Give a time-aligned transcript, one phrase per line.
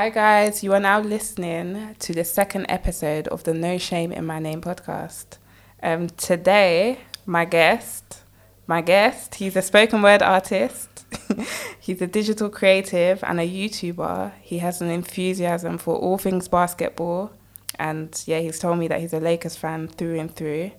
[0.00, 0.64] Hi, guys.
[0.64, 4.62] You are now listening to the second episode of the No Shame in My Name
[4.62, 5.36] podcast.
[5.82, 8.22] Um, today, my guest,
[8.66, 11.04] my guest, he's a spoken word artist,
[11.80, 14.32] he's a digital creative and a YouTuber.
[14.40, 17.32] He has an enthusiasm for all things basketball.
[17.78, 20.70] And yeah, he's told me that he's a Lakers fan through and through.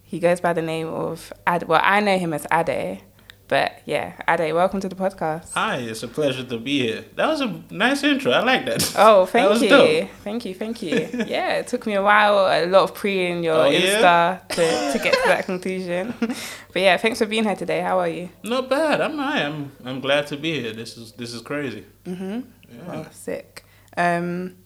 [0.00, 1.64] He goes by the name of Ad.
[1.64, 3.02] Well, I know him as Ade.
[3.48, 5.52] But yeah, Ade, welcome to the podcast.
[5.52, 7.04] Hi, it's a pleasure to be here.
[7.16, 8.32] That was a nice intro.
[8.32, 8.94] I like that.
[8.96, 9.68] Oh, thank was you.
[9.68, 10.08] dope.
[10.24, 11.10] Thank you, thank you.
[11.26, 14.38] yeah, it took me a while, a lot of pre in your Oh, Insta yeah?
[14.48, 16.14] to, to get to that conclusion.
[16.20, 17.80] but yeah, thanks for being here today.
[17.82, 18.30] How are you?
[18.42, 19.02] Not bad.
[19.02, 20.72] I'm I am I'm glad to be here.
[20.72, 21.84] This is this is crazy.
[22.04, 22.40] Mm-hmm.
[22.70, 22.80] Yeah.
[22.88, 23.64] Oh, sick.
[23.98, 24.56] Um,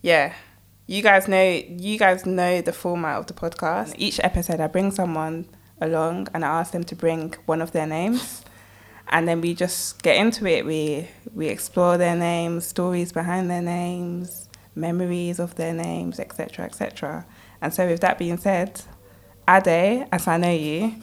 [0.00, 0.32] yeah,
[0.86, 3.94] you guys know you guys know the format of the podcast.
[3.98, 5.44] Each episode, I bring someone
[5.80, 8.42] along and I ask them to bring one of their names,
[9.08, 10.64] and then we just get into it.
[10.66, 17.24] We we explore their names, stories behind their names, memories of their names, etc., etc.
[17.62, 18.82] And so, with that being said,
[19.48, 20.94] Ade, as I know you,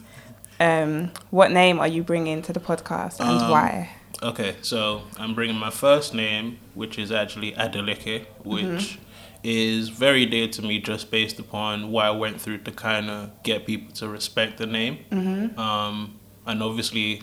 [0.60, 3.90] um, what name are you bringing to the podcast and Um, why?
[4.22, 8.98] Okay, so I'm bringing my first name, which is actually Adeleke, which
[9.42, 13.42] is very dear to me just based upon what I went through to kind of
[13.42, 14.98] get people to respect the name.
[15.10, 15.58] Mm-hmm.
[15.58, 17.22] Um, and obviously,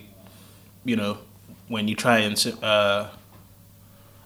[0.84, 1.18] you know,
[1.68, 3.10] when you try and, uh,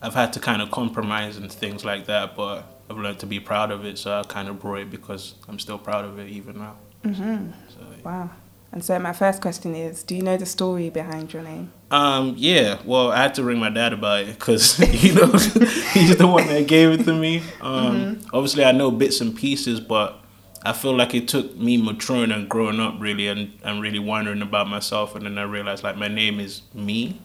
[0.02, 3.40] I've had to kind of compromise and things like that, but I've learned to be
[3.40, 3.98] proud of it.
[3.98, 6.76] So I kind of brought it because I'm still proud of it even now.
[7.04, 7.52] Mm-hmm.
[7.70, 8.30] So, Wow.
[8.72, 11.72] And so my first question is, do you know the story behind your name?
[11.92, 12.80] um, yeah.
[12.86, 15.26] Well, I had to ring my dad about it because you know
[15.94, 17.42] he's the one that gave it to me.
[17.62, 20.24] Um, Obviously, I know bits and pieces, but
[20.64, 24.42] I feel like it took me maturing and growing up really, and, and really wondering
[24.44, 27.20] about myself, and then I realized like my name is me.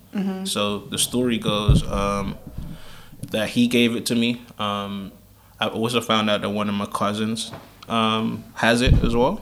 [0.44, 2.38] So the story goes um,
[3.32, 4.40] that he gave it to me.
[4.58, 5.12] Um,
[5.60, 7.50] I also found out that one of my cousins
[7.88, 9.40] um, has it as well.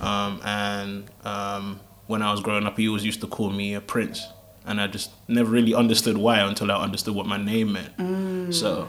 [0.00, 3.80] Um, and um, when I was growing up, he always used to call me a
[3.80, 4.26] prince,
[4.66, 8.54] and I just never really understood why until I understood what my name meant.
[8.54, 8.88] So,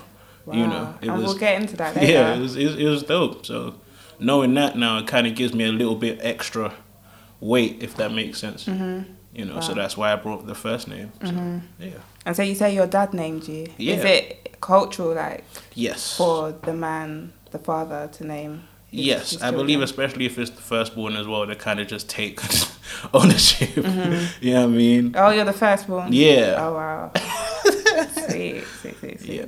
[0.52, 2.12] you know, it and was we'll get into that later.
[2.12, 3.46] yeah, it was, it it was dope.
[3.46, 3.76] So
[4.20, 6.74] knowing that now, it kind of gives me a little bit extra
[7.40, 8.68] weight, if that makes sense.
[8.68, 11.12] You know, so that's why I brought the first name.
[11.22, 11.90] So, Yeah.
[12.26, 13.68] And so you say your dad named you.
[13.78, 13.96] Yeah.
[13.96, 16.16] Is it cultural, like, Yes.
[16.16, 18.64] for the man, the father, to name?
[18.92, 22.40] Yes, I believe, especially if it's the firstborn as well, they kind of just take
[23.14, 23.70] ownership.
[23.70, 24.26] Mm-hmm.
[24.46, 25.14] you know what I mean?
[25.16, 26.14] Oh, you're the firstborn?
[26.14, 26.56] Yeah.
[26.60, 27.12] Oh, wow.
[28.28, 29.42] sweet, sweet, sweet, sweet.
[29.42, 29.46] Yeah.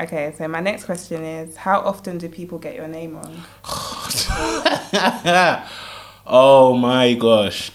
[0.00, 3.42] Okay, so my next question is, how often do people get your name wrong?
[6.26, 7.72] oh my gosh,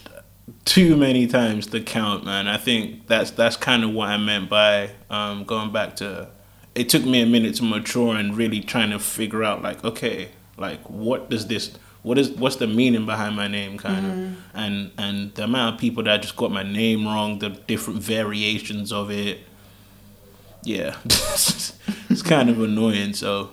[0.64, 2.48] too many times to count, man.
[2.48, 6.30] I think that's that's kind of what I meant by um, going back to.
[6.76, 10.30] It took me a minute to mature and really trying to figure out, like, okay,
[10.58, 11.72] like what does this,
[12.02, 14.36] what is, what's the meaning behind my name, kind of, mm.
[14.53, 18.92] and and the amount of people that just got my name wrong, the different variations
[18.92, 19.40] of it.
[20.63, 23.13] Yeah, it's kind of annoying.
[23.13, 23.52] So,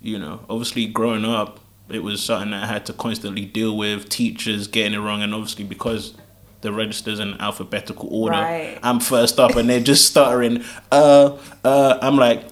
[0.00, 4.08] you know, obviously growing up, it was something that I had to constantly deal with.
[4.08, 6.14] Teachers getting it wrong, and obviously because
[6.60, 8.78] the registers in alphabetical order, Right.
[8.82, 10.62] I'm first up, and they're just stuttering.
[10.92, 12.44] Uh, uh, I'm like,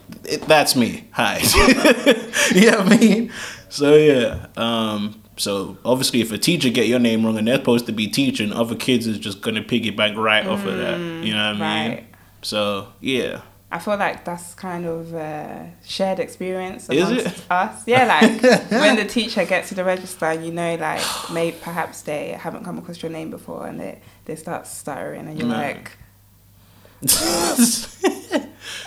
[0.47, 1.07] that's me.
[1.11, 1.37] Hi.
[2.55, 3.31] you know what I mean?
[3.69, 4.47] So yeah.
[4.57, 8.07] Um, so obviously, if a teacher get your name wrong and they're supposed to be
[8.07, 10.99] teaching, other kids is just gonna piggyback right off of that.
[10.99, 11.91] You know what I mean?
[11.91, 12.05] right.
[12.41, 13.41] So yeah.
[13.71, 17.51] I feel like that's kind of a shared experience Is amongst it?
[17.51, 17.83] us.
[17.87, 18.41] Yeah, like
[18.71, 22.79] when the teacher gets to the register, you know, like maybe perhaps they haven't come
[22.79, 25.55] across your name before, and they they start stuttering, and you're No.
[25.55, 25.91] like,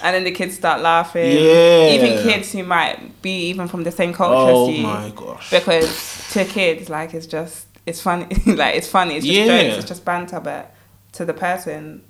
[0.03, 1.33] and then the kids start laughing.
[1.33, 1.89] Yeah.
[1.89, 5.51] even kids who might be even from the same culture oh as you, my gosh.
[5.51, 9.47] because to kids, like it's just it's funny, like it's funny, it's just Yeah.
[9.63, 10.75] jokes, it's just banter, but
[11.13, 12.03] to the person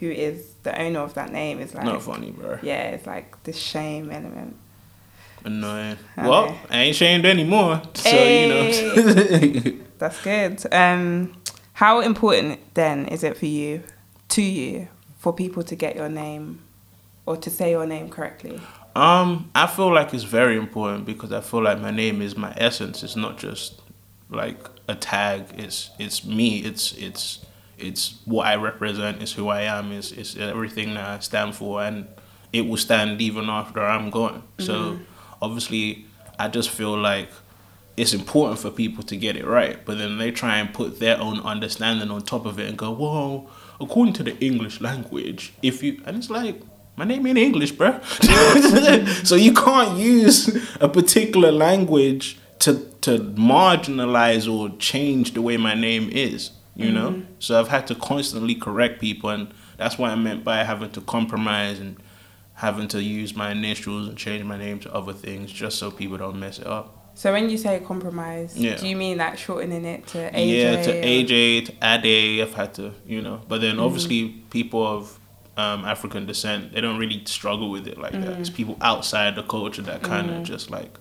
[0.00, 2.58] who is the owner of that name, is like Not funny, bro.
[2.62, 4.56] yeah, it's like the shame element.
[5.44, 5.96] Annoying.
[6.18, 6.28] Okay.
[6.28, 7.82] Well, I ain't shamed anymore.
[7.94, 9.78] So you know.
[9.98, 10.72] That's good.
[10.72, 11.34] Um,
[11.74, 13.82] how important then is it for you,
[14.30, 16.60] to you, for people to get your name
[17.26, 18.60] or to say your name correctly?
[18.96, 22.52] Um, I feel like it's very important because I feel like my name is my
[22.56, 23.02] essence.
[23.02, 23.80] It's not just
[24.30, 24.58] like
[24.88, 25.44] a tag.
[25.56, 26.58] It's it's me.
[26.58, 27.44] It's it's
[27.78, 29.22] it's what I represent.
[29.22, 29.92] It's who I am.
[29.92, 32.06] It's it's everything that I stand for, and
[32.52, 34.42] it will stand even after I'm gone.
[34.58, 35.02] So mm-hmm.
[35.42, 36.06] obviously,
[36.38, 37.30] I just feel like
[37.96, 41.20] it's important for people to get it right, but then they try and put their
[41.20, 43.48] own understanding on top of it and go, "Whoa,
[43.80, 46.60] according to the English language, if you," and it's like,
[46.96, 48.02] my name ain't English, bruh.
[49.26, 50.48] so you can't use
[50.80, 56.50] a particular language to to marginalize or change the way my name is.
[56.78, 60.62] You know, so I've had to constantly correct people, and that's what I meant by
[60.62, 61.96] having to compromise and
[62.54, 66.16] having to use my initials and change my name to other things just so people
[66.18, 66.94] don't mess it up.
[67.14, 68.76] So when you say compromise, Yeah.
[68.76, 70.62] do you mean like shortening it to AJ?
[70.62, 73.40] Yeah, to or- AJ, to Ade, I've had to, you know.
[73.48, 73.62] But Mm-hmm.
[73.76, 75.18] then obviously people of
[75.56, 78.22] um, African descent, they don't really struggle with it like that.
[78.22, 78.40] Mm-hmm.
[78.40, 80.96] It's people outside the culture that kind of just like,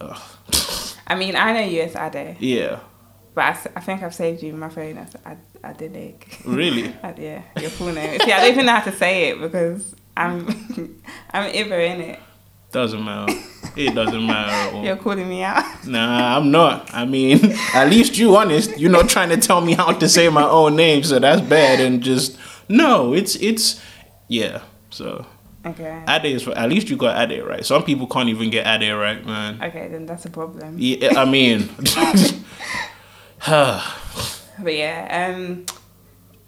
[0.00, 0.18] ugh.
[1.06, 2.78] I mean, I know you as Ade, yeah,
[3.36, 3.44] but
[3.76, 6.42] I think I've saved you my phone as Ad- Adeleke.
[6.46, 6.92] really.
[7.02, 8.18] Ad- yeah, your full name.
[8.20, 10.48] See, I don't even know how to say it because I'm
[11.30, 12.18] I'm Ibo in it.
[12.72, 13.32] Doesn't matter.
[13.76, 14.84] It doesn't matter at all.
[14.84, 15.86] You're calling me out.
[15.86, 16.92] Nah, I'm not.
[16.94, 17.38] I mean,
[17.74, 18.78] at least you honest.
[18.78, 21.78] You're not trying to tell me how to say my own name, so that's bad.
[21.80, 22.38] And just
[22.70, 23.80] no, it's it's
[24.28, 24.62] yeah.
[24.90, 25.26] So
[25.66, 26.02] Okay.
[26.08, 27.66] Ade is at least you got Ade right.
[27.66, 29.60] Some people can't even get Ade right, man.
[29.62, 30.76] Okay, then that's a problem.
[30.78, 31.68] Yeah, I mean,
[34.58, 35.66] But yeah, um,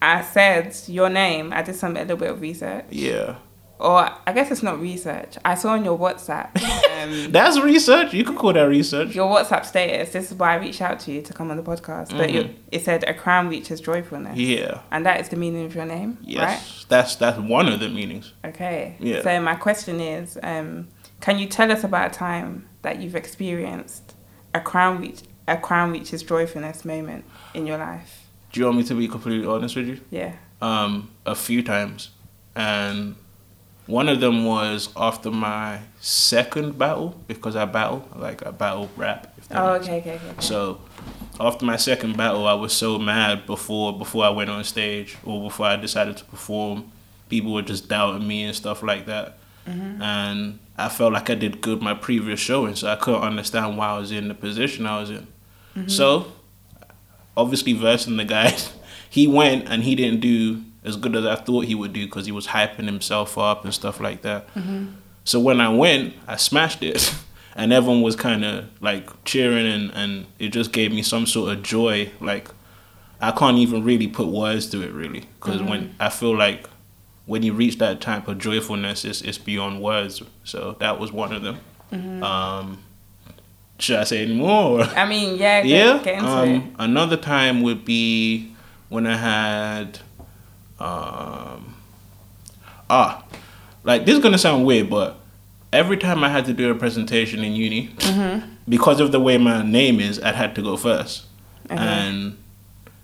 [0.01, 1.53] I said your name.
[1.53, 3.37] I did some a little bit of research, yeah.
[3.79, 5.37] or I guess it's not research.
[5.45, 6.57] I saw on your WhatsApp,
[7.03, 8.15] um, That's research.
[8.15, 9.15] You could call that research.
[9.15, 10.13] your WhatsApp status.
[10.13, 12.17] This is why I reached out to you to come on the podcast.
[12.17, 14.81] But you, it said a crown reaches joyfulness, Yeah.
[14.91, 16.87] and that is the meaning of your name, Yes.
[16.89, 18.33] That's that's one of the meanings.
[18.43, 18.97] Okay.
[19.01, 19.21] Yeah.
[19.21, 20.89] So my question is, um,
[21.21, 24.15] can you tell us about a time that you've experienced
[24.55, 27.25] a crown reach a crown reaches joyfulness moment
[27.55, 28.27] in your life?
[28.53, 30.01] Do you want me to be completely honest with you?
[30.11, 30.35] Yeah.
[30.63, 32.11] um, a few times,
[32.55, 33.17] and
[33.87, 39.35] one of them was after my second battle because I battle like I battle rap.
[39.51, 40.29] Oh, okay, okay, okay.
[40.31, 40.41] okay.
[40.41, 40.81] So
[41.41, 45.43] after my second battle, I was so mad before before I went on stage or
[45.43, 46.91] before I decided to perform.
[47.29, 51.61] People were just doubting me and stuff like that, and I felt like I did
[51.61, 54.99] good my previous showing, so I couldn't understand why I was in the position I
[55.01, 55.27] was in.
[55.79, 55.89] Mm-hmm.
[55.89, 56.33] So
[57.37, 58.73] obviously versing the guys,
[59.11, 62.27] he went and he didn't do as good as I thought he would do because
[62.27, 64.53] he was hyping himself up and stuff like that.
[64.55, 64.89] Mm-hmm.
[65.25, 67.15] So when I went, I smashed it.
[67.59, 71.53] And everyone was kind of like cheering, and, and it just gave me some sort
[71.53, 72.09] of joy.
[72.21, 72.47] Like,
[73.21, 75.25] I can't even really put words to it, really.
[75.41, 76.03] Because when mm-hmm.
[76.03, 76.69] I feel like
[77.27, 80.23] when you reach that type of joyfulness, it's, it's beyond words.
[80.45, 82.23] So that was one of them.
[82.23, 82.85] Um,
[83.79, 84.83] should I say any more?
[84.83, 85.99] I mean, yeah, yeah.
[86.03, 86.75] get um.
[86.79, 88.53] Another time would be
[88.89, 90.01] when I had,
[90.81, 91.75] um,
[92.91, 93.25] ah,
[93.85, 95.19] like this is gonna sound weird, but
[95.73, 98.49] every time I had to do a presentation in uni, Mm-hmm.
[98.69, 101.27] because of the way my name is, I had to go first,
[101.71, 101.77] Okay.
[101.77, 102.37] and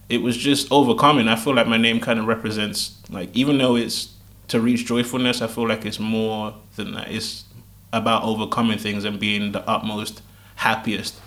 [0.08, 1.28] it was just overcoming.
[1.28, 4.08] I feel like my name kind of represents like even though it's
[4.48, 7.10] to reach joyfulness, I feel like it's more than that.
[7.10, 7.44] It's
[7.92, 10.20] about overcoming things and being the utmost
[10.56, 11.20] happiest.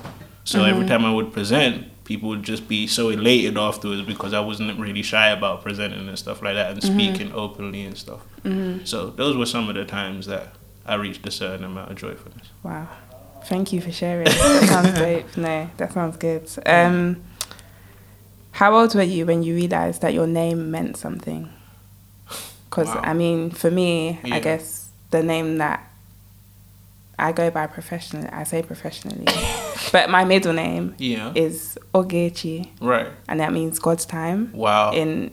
[0.44, 0.90] So every mm-hmm.
[0.90, 5.02] time I would present, people would just be so elated afterwards because I wasn't really
[5.02, 6.96] shy about presenting and stuff like that and mm-hmm.
[6.96, 8.22] speaking openly and stuff.
[8.44, 8.86] Mm-hmm.
[8.86, 10.54] So those were some of the times that
[10.86, 12.48] I reached a certain amount of joyfulness.
[12.64, 12.88] Wow.
[13.44, 14.26] Thank you for sharing.
[14.26, 15.38] That sounds dope.
[15.38, 16.50] No, that sounds good.
[16.66, 17.24] Um,
[18.52, 21.50] how old were you when you realized that your name meant something?
[22.70, 23.02] Because, Wow.
[23.04, 24.36] I mean, for me, Yeah.
[24.36, 25.87] I guess the name that
[27.20, 29.26] I go by professionally, I say professionally,
[29.92, 31.32] but my middle name Yeah.
[31.36, 33.08] is Ogechi, Right.
[33.28, 34.92] and that means God's time Wow.
[34.92, 35.32] in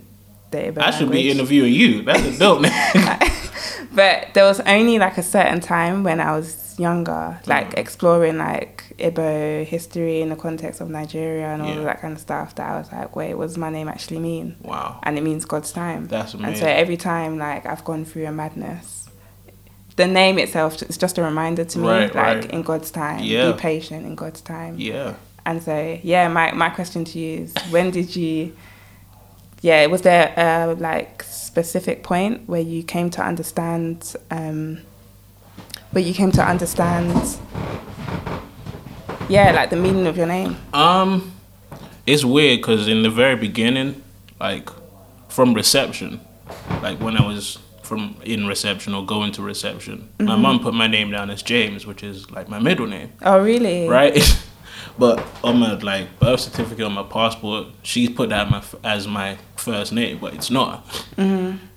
[0.50, 2.02] the I should be interviewing you.
[2.02, 2.72] That's a dope name.
[3.92, 7.78] but there was only like a certain time when I was younger, like Mm.
[7.78, 11.84] exploring like Igbo history in the context of Nigeria and all Yeah.
[11.84, 12.54] that kind of stuff.
[12.54, 14.56] That I was like, wait, what does my name actually mean?
[14.62, 14.98] wow.
[15.02, 16.06] And it means God's time.
[16.08, 16.48] That's amazing.
[16.48, 19.08] And so every time like I've gone through a madness,
[19.96, 22.50] the name itself is just a reminder to me, Right, like right.
[22.50, 23.52] in God's time, Yeah.
[23.52, 24.76] be patient in God's time.
[24.78, 25.14] Yeah.
[25.46, 28.56] And so, yeah, my, my question to you is when did you,
[29.60, 34.80] yeah, was there a like specific point where you came to understand, um,
[35.92, 37.12] where you came to understand,
[39.28, 40.56] yeah, like the meaning of your name?
[40.72, 41.32] Um,
[42.06, 44.02] it's weird because in the very beginning,
[44.40, 44.68] like
[45.28, 46.20] from reception,
[46.82, 50.86] like when I was from in reception or going to reception, my mum put my
[50.86, 53.88] name down as James, which is like my middle name, Oh, really?
[53.88, 54.16] right?
[54.98, 59.36] but on my like birth certificate on my passport, she's put that my, as my
[59.56, 60.84] first name, but it's not.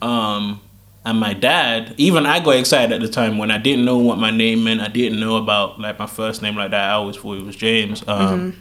[0.01, 0.61] Um,
[1.05, 4.17] And my dad, even I got excited at the time when I didn't know what
[4.17, 4.81] my name meant.
[4.81, 6.89] I didn't know about like my first name like that.
[6.89, 8.03] I always thought it was James.
[8.07, 8.55] Um,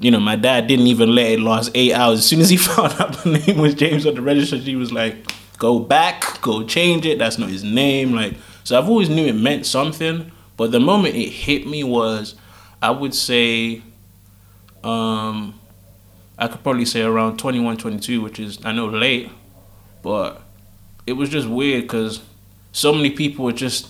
[0.00, 2.18] You know, my dad didn't even let it last eight hours.
[2.20, 4.92] As soon as he found out my name was James on the register, he was
[4.92, 5.16] like,
[5.58, 7.18] "Go back, go change it.
[7.18, 8.34] That's not his name." Like,
[8.64, 10.32] so I've always knew it meant something.
[10.56, 12.34] But the moment it hit me was,
[12.82, 13.80] I would say,
[14.82, 15.58] um,
[16.36, 19.30] I could probably say around 21, 22, which is I know late,
[20.02, 20.42] but
[21.06, 22.20] it was just weird because
[22.72, 23.88] so many people were just.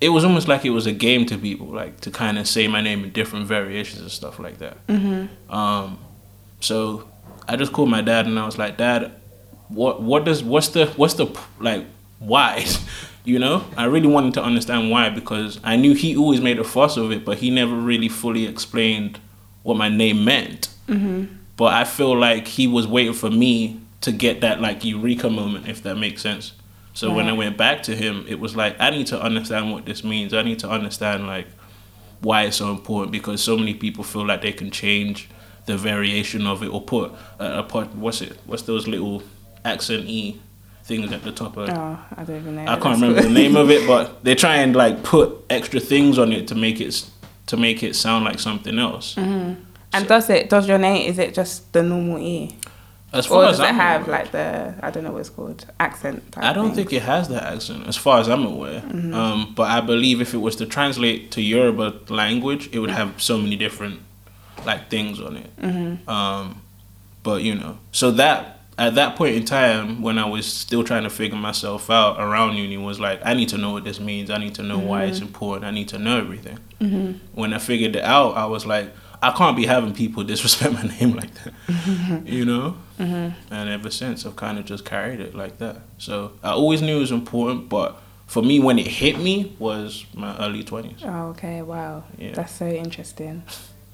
[0.00, 2.68] It was almost like it was a game to people, like to kind of say
[2.68, 4.86] my name in different variations and stuff like that.
[4.86, 5.52] Mm-hmm.
[5.54, 5.98] Um,
[6.60, 7.08] so
[7.48, 9.12] I just called my dad and I was like, Dad,
[9.68, 11.26] what what does what's the what's the
[11.58, 11.86] like
[12.18, 12.64] why?
[13.24, 16.64] you know, I really wanted to understand why because I knew he always made a
[16.64, 19.18] fuss of it, but he never really fully explained
[19.62, 20.68] what my name meant.
[20.88, 21.34] Mm-hmm.
[21.56, 25.68] But I feel like he was waiting for me to get that like eureka moment,
[25.68, 26.52] if that makes sense.
[26.92, 29.84] So when I went back to him, it was like I need to understand what
[29.84, 30.32] this means.
[30.32, 31.46] I need to understand like
[32.20, 35.28] why it's so important because so many people feel like they can change
[35.66, 37.94] the variation of it or put a part.
[37.94, 38.38] What's it?
[38.46, 39.22] What's those little
[39.64, 40.40] accent e
[40.84, 41.68] things at the top of?
[41.70, 42.62] Oh, I don't even know.
[42.62, 46.18] I can't remember the name of it, but they try and like put extra things
[46.18, 47.08] on it to make it
[47.46, 49.14] to make it sound like something else.
[49.14, 49.60] Mm-hmm.
[49.92, 50.50] And does it?
[50.50, 51.08] Does your name?
[51.08, 52.56] Is it just the normal e,
[53.12, 54.18] As far or as does it I'm have aware.
[54.18, 56.32] like the I don't know what it's called accent?
[56.32, 56.86] Type I don't thing?
[56.86, 58.80] think it has that accent, as far as I'm aware.
[58.80, 59.14] Mm-hmm.
[59.14, 63.22] Um, but I believe if it was to translate to Yoruba language, it would have
[63.22, 64.00] so many different
[64.66, 65.56] like things on it.
[65.60, 66.08] Mm-hmm.
[66.10, 66.62] Um,
[67.22, 71.04] but you know, so that at that point in time, when I was still trying
[71.04, 74.30] to figure myself out around uni, was like, I need to know what this means.
[74.30, 75.64] I need to know why it's important.
[75.64, 76.58] I need to know everything.
[76.80, 77.38] Mm-hmm.
[77.38, 80.82] When I figured it out, I was like, I can't be having people disrespect my
[80.82, 82.76] name like that, you know.
[82.98, 83.54] Mm-hmm.
[83.54, 85.78] And ever since, I've kind of just carried it like that.
[85.98, 90.04] So I always knew it was important, but for me, when it hit me, was
[90.14, 91.00] my early twenties.
[91.04, 91.62] Oh, okay.
[91.62, 92.04] Wow.
[92.18, 92.32] Yeah.
[92.32, 93.44] That's so interesting.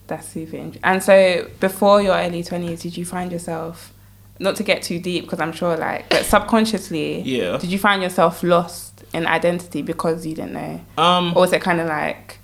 [0.07, 0.83] That's super interesting.
[0.85, 3.93] And so, before your early twenties, did you find yourself,
[4.41, 7.57] not to get too deep, because I'm sure, like, but subconsciously, Yeah.
[7.59, 11.61] did you find yourself lost in identity because you didn't know, Um, or was it
[11.63, 12.39] kind of like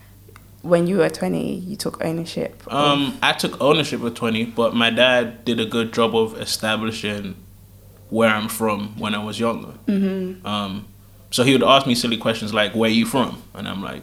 [0.62, 2.62] when you were 20, you took ownership?
[2.67, 6.38] of- Um, I took ownership of 20, but my dad did a good job of
[6.41, 7.35] establishing
[8.11, 9.73] where I'm from when I was younger.
[9.88, 10.45] Mhm.
[10.45, 10.85] Um,
[11.31, 14.03] so he would ask me silly questions like, "Where are you from?" And I'm like,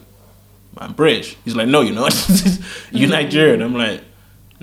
[0.78, 2.14] "I'm British." He's like, "No, you're not.
[2.92, 4.02] you're Nigerian." I'm like,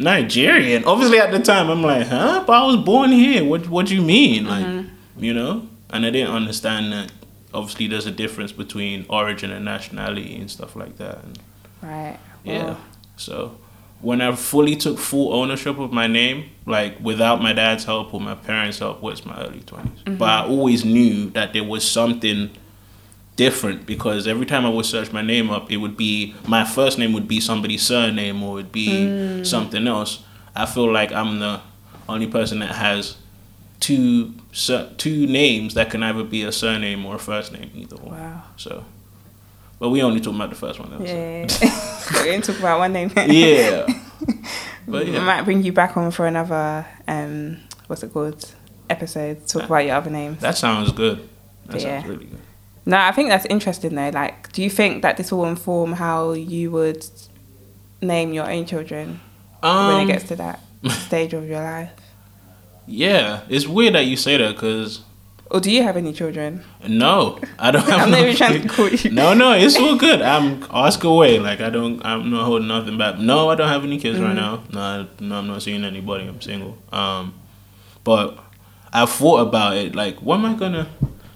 [0.00, 3.44] "Nigerian." Obviously, at the time, I'm like, "Huh?" But I was born here.
[3.44, 4.46] What What do you mean?
[4.46, 5.24] Like, mm-hmm.
[5.24, 5.68] you know?
[5.90, 7.12] And I didn't understand that.
[7.52, 11.24] Obviously, there's a difference between origin and nationality and stuff like that.
[11.24, 11.38] And
[11.82, 12.18] Right.
[12.44, 12.76] yeah.
[13.16, 13.56] So
[14.00, 18.20] when I fully took full ownership of my name, like without my dad's help or
[18.20, 20.04] my parents' help, was my early 20s.
[20.04, 20.22] But mm-hmm.
[20.22, 22.50] I always knew that there was something
[23.36, 26.98] different because every time I would search my name up, it would be my first
[26.98, 30.22] name would be somebody's surname or it would be something else.
[30.54, 31.60] I feel like I'm the
[32.08, 33.16] only person that has
[33.78, 37.96] two sur- two names that can either be a surname or a first name, either.
[37.96, 38.42] Wow.
[38.56, 38.84] So,
[39.78, 40.90] but we only talking about the first one.
[40.90, 41.12] Though, so.
[41.12, 42.06] Yeah.
[42.12, 43.10] We're going to talk about one name.
[43.16, 43.86] yeah.
[44.88, 45.20] But yeah.
[45.20, 48.52] I might bring you back on for another, um, what's it called?
[48.88, 49.46] Episode.
[49.46, 50.40] Talk about your other names.
[50.40, 51.28] That sounds good.
[51.66, 52.00] That Yeah.
[52.00, 52.40] sounds really good.
[52.90, 54.10] No, I think that's interesting though.
[54.22, 57.06] Like, do you think that this will inform how you would
[58.02, 59.20] name your own children
[59.60, 60.58] when Um, it gets to that
[61.06, 61.92] stage of your life?
[62.86, 65.02] yeah, it's weird that you say that because
[65.50, 66.64] Or do you have any children?
[66.88, 68.00] no, I don't have.
[68.00, 69.10] I'm not no even trying to call you.
[69.10, 70.20] No, no, it's all good.
[70.22, 71.38] I'm ask away.
[71.38, 73.18] Like I don't, I'm not holding nothing back.
[73.18, 74.62] No, I don't have any kids right now.
[74.72, 76.26] No, no, I'm not seeing anybody.
[76.26, 76.76] I'm single.
[76.92, 77.34] Um,
[78.02, 78.38] but
[78.92, 79.94] I thought about it.
[79.94, 80.88] Like, what am I gonna?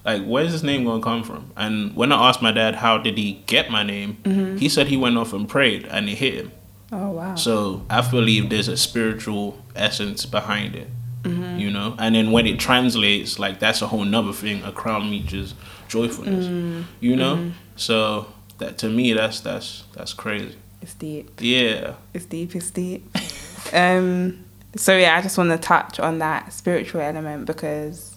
[0.05, 1.51] Like, where's his name gonna come from?
[1.57, 4.97] And when I asked my dad how did he get my name, he said he
[4.97, 6.53] went off and prayed and it hit him.
[6.93, 7.35] Oh wow.
[7.37, 10.89] So I believe there's a spiritual essence behind it,
[11.23, 11.59] Mm-hmm.
[11.59, 11.97] you know.
[11.99, 14.63] And then when it translates, like that's a whole nother thing.
[14.63, 15.55] A crown means
[15.89, 16.83] joyfulness, Mm-hmm.
[17.01, 17.53] you know.
[17.77, 18.27] So
[18.59, 20.55] that to me, that's that's that's crazy.
[20.83, 21.31] It's deep.
[21.41, 22.55] Yeah, It's deep.
[22.55, 23.11] It's deep.
[23.73, 24.45] um.
[24.77, 28.13] So yeah, I just want to touch on that spiritual element because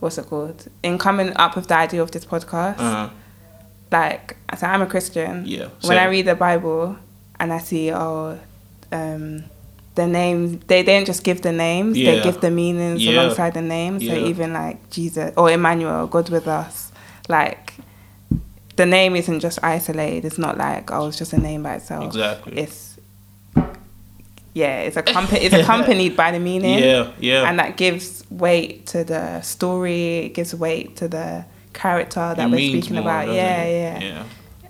[0.00, 0.66] what's it called?
[0.82, 3.08] In coming up with the idea of this podcast, uh,
[3.92, 5.44] like so I'm a Christian.
[5.46, 5.68] yeah.
[5.82, 6.96] when I read the Bible
[7.38, 8.38] and I see oh
[8.92, 9.44] um
[9.96, 12.12] the names they don't just give the names, yeah.
[12.12, 13.12] they give the meanings Yeah.
[13.22, 14.02] alongside the names.
[14.02, 14.14] Yeah.
[14.14, 16.92] So even like Jesus or Emmanuel, God with us,
[17.28, 17.74] like
[18.76, 20.24] the name isn't just isolated.
[20.24, 22.04] It's not like oh it's just a name by itself.
[22.04, 22.56] exactly.
[22.58, 22.89] It's
[24.54, 25.40] yeah, it's a company.
[25.40, 26.78] It's accompanied by the meaning.
[26.84, 27.48] Yeah, yeah.
[27.48, 30.18] and that gives weight to the story.
[30.26, 33.28] It gives weight to the character that It we're speaking more, about.
[33.28, 34.24] Yeah, yeah, yeah.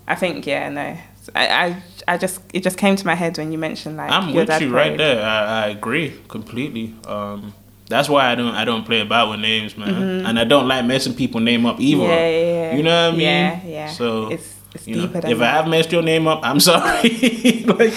[0.06, 0.96] I think yeah, no.
[1.34, 4.34] I, I, I just it just came to my head when you mentioned like I'm
[4.34, 5.00] with you right played.
[5.00, 5.25] there.
[5.25, 6.94] I, I agree completely.
[7.06, 7.54] Um,
[7.88, 10.84] that's why I don't I don't play about with names, man, and I don't like
[10.84, 12.02] messing people name up either.
[12.02, 12.10] Mm-hmm.
[12.10, 12.76] Yeah, yeah, yeah.
[12.76, 13.20] You know what I mean?
[13.20, 13.88] Yeah, yeah.
[13.88, 17.64] So it's it's you know, than if I have messed your name up, I'm sorry.
[17.66, 17.94] like,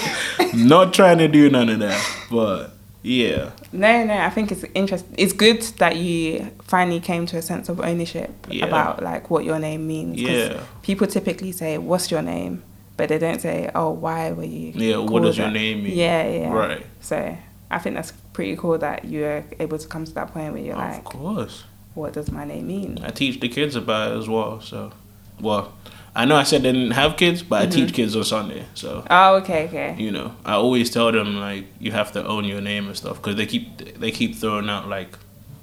[0.54, 2.00] not trying to do none of that,
[2.30, 2.70] but
[3.02, 5.14] yeah, No, no, I think it's interesting.
[5.18, 8.64] It's good that you finally came to a sense of ownership Yeah.
[8.66, 10.20] about like what your name means.
[10.20, 10.60] Yeah.
[10.82, 12.62] People typically say, "What's your name?"
[12.96, 15.96] but they don't say, "Oh, why were you?" Yeah, what does your name mean?
[15.96, 16.52] Yeah, yeah.
[16.52, 16.86] Right.
[17.00, 17.36] So
[17.70, 20.74] I think that's pretty cool that you're able to come to that point where you're
[20.74, 21.64] of like, "Of course.
[21.94, 24.60] "What does my name mean?" I teach the kids about it as well.
[24.62, 24.92] So,
[25.40, 25.74] well,
[26.16, 27.70] I know I said they didn't have kids, but I Mm-hmm.
[27.86, 28.64] teach kids on Sunday.
[28.74, 29.96] So Oh, okay, okay.
[29.98, 33.16] you know, I always tell them like you have to own your name and stuff
[33.16, 35.18] because they keep they keep throwing out like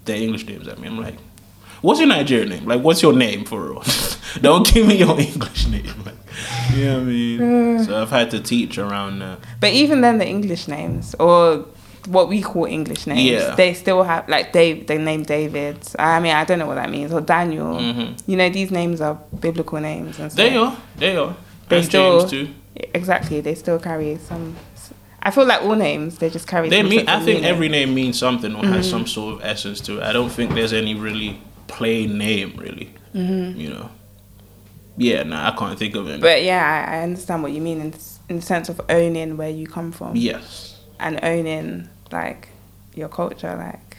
[0.06, 0.88] their English names at me.
[0.88, 1.16] I'm like,
[1.82, 2.66] what's your Nigerian name?
[2.66, 3.84] Like, what's your name for real?
[4.42, 5.86] Don't give me your English name.
[6.06, 6.16] Like,
[6.76, 7.86] you know what I mean?
[7.86, 9.40] so I've had to teach around that.
[9.60, 11.66] But even then, the English names or
[12.08, 13.56] what we call English names, Yeah.
[13.56, 14.88] they still have like Dave.
[14.88, 15.78] They name David.
[16.00, 17.12] I mean, I don't know what that means.
[17.14, 17.76] Or Daniel.
[17.76, 18.20] Mhm.
[18.28, 20.32] You know, these names are biblical names and.
[20.32, 21.36] They are, they are.
[21.70, 22.48] They and still James too.
[22.94, 23.42] exactly.
[23.42, 24.56] They still carry some.
[25.24, 26.68] I feel like all names they just carry.
[26.70, 27.08] They mean.
[27.08, 27.46] I think meaning.
[27.46, 28.74] every name means something or Mm-hmm.
[28.74, 30.04] has some sort of essence to it.
[30.04, 32.90] I don't think there's any really plain name, really.
[33.16, 33.60] Mm-hmm.
[33.60, 33.90] You know.
[34.98, 36.20] Yeah, nah, I can't think of any.
[36.22, 37.94] But yeah, I, I understand what you mean in
[38.30, 40.71] in the sense of owning where you come from yes.
[41.02, 42.50] And owning like
[42.96, 43.98] your culture, like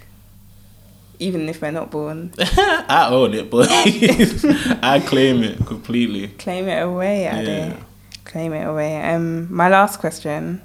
[1.19, 3.69] even if we're not born, I own it, but
[4.83, 6.29] I claim it completely.
[6.29, 7.47] claim it away, Ade.
[7.49, 7.77] Yeah.
[8.25, 9.01] Claim it away.
[9.03, 10.63] Um, my last question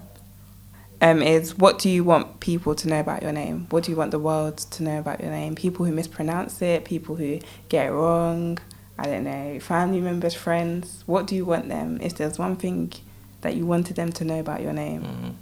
[0.99, 3.67] um is what do you want people to know about your name?
[3.69, 5.53] What do you want the world to know about your name?
[5.55, 7.39] People who mispronounce it, people who
[7.69, 8.57] get it wrong.
[8.97, 11.03] I don't know, family members, friends.
[11.05, 11.99] What do you want them?
[12.01, 12.93] If there's one thing
[13.41, 15.33] that you wanted them to know about your name, Mhm.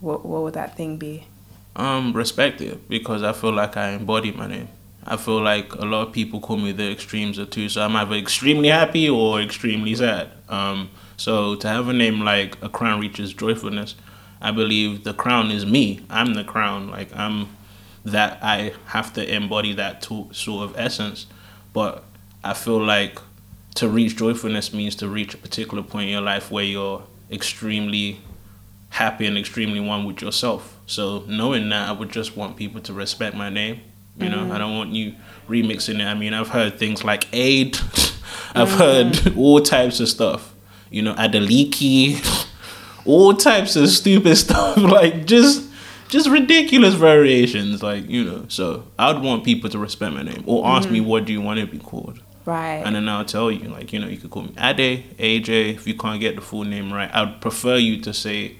[0.00, 1.26] What what would that thing be?
[1.74, 4.68] Um, respect it because I feel like I embody my name.
[5.04, 7.94] I feel like a lot of people call me the extremes of two, so I'm
[7.94, 10.30] either extremely happy or extremely sad.
[10.48, 13.94] Um, so to have a name like a crown reaches joyfulness,
[14.40, 16.00] I believe the crown is me.
[16.10, 16.90] I'm the crown.
[16.90, 17.48] Like I'm
[18.04, 21.26] that I have to embody that sort of essence.
[21.72, 22.04] But
[22.42, 23.18] I feel like
[23.74, 28.20] to reach joyfulness means to reach a particular point in your life where you're extremely
[28.90, 30.78] happy and extremely one with yourself.
[30.86, 33.80] So knowing that, I would just want people to respect my name.
[34.18, 34.52] You know, mm-hmm.
[34.52, 35.14] I don't want you
[35.48, 36.06] remixing it.
[36.06, 37.76] I mean, I've heard things like aid.
[38.54, 38.78] I've mm-hmm.
[38.78, 40.54] heard all types of stuff.
[40.90, 42.24] You know, Adeliki,
[43.04, 44.78] all types of stupid stuff.
[44.78, 45.68] Like just,
[46.08, 47.82] just ridiculous variations.
[47.82, 51.08] Like you know, so I'd want people to respect my name or ask me mm-hmm.
[51.08, 52.22] what do you want to be called.
[52.46, 52.82] Right.
[52.86, 55.86] And then I'll tell you, like, you know, you could call me Ade, AJ, if
[55.86, 57.12] you can't get the full name right.
[57.12, 58.56] I'd prefer you to say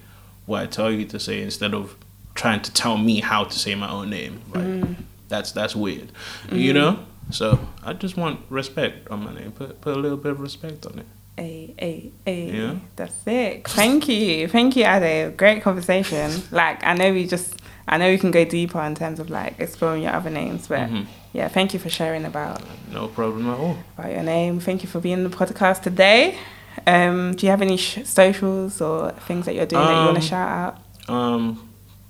[0.47, 1.97] what I tell you to say instead of
[2.35, 4.41] trying to tell me how to say my own name.
[4.55, 4.97] Like,
[5.29, 6.11] that's that's weird.
[6.51, 6.99] You know?
[7.31, 9.53] So I just want respect on my name.
[9.53, 11.07] Put put a little bit of respect on it.
[11.37, 12.51] Hey, hey, hey.
[12.51, 12.77] Yeah.
[12.95, 13.69] That's it.
[13.69, 14.49] Thank you.
[14.49, 15.37] Thank you, Ade.
[15.37, 16.31] Great conversation.
[16.51, 19.59] Like, I know we just, I know we can go deeper in terms of like
[19.61, 21.05] exploring your other names, but Mhm.
[21.35, 23.77] yeah, thank you for sharing about, No problem at all.
[23.99, 24.61] about your name.
[24.61, 26.39] Thank you for being on the podcast today.
[26.87, 30.11] Um, do you have any sh- socials or things that you're doing that you want
[30.11, 30.79] Um, to shout out?
[31.15, 31.69] Um,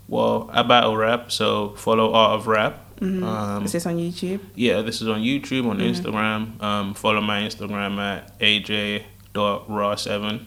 [0.08, 2.78] well, I battle rap, so follow Art of Rap.
[3.00, 3.22] Mhm.
[3.24, 4.40] Um, Is this on YouTube?
[4.54, 5.90] Yeah, this is on YouTube, on Mhm.
[5.94, 6.62] Instagram.
[6.62, 10.46] Um, follow my Instagram at aj.raw7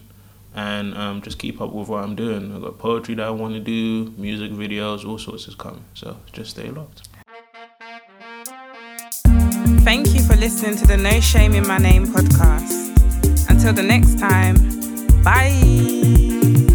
[0.55, 2.51] and um, just keep up with what I'm doing.
[2.55, 5.83] I've got poetry that I want to do, music videos, all sorts is coming.
[5.93, 7.03] So just stay locked.
[9.83, 12.88] Thank you for listening to the No Shame in My Name podcast.
[13.59, 14.55] Until the next time,
[15.21, 16.68] bye.